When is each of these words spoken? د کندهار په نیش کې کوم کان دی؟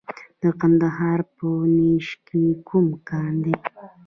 د 0.41 0.43
کندهار 0.59 1.19
په 1.35 1.47
نیش 1.75 2.07
کې 2.25 2.43
کوم 2.67 2.87
کان 3.07 3.33
دی؟ 3.43 3.55